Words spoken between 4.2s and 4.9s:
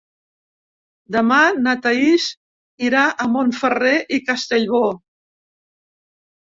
Castellbò.